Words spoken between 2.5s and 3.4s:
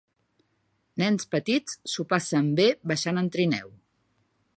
bé baixant en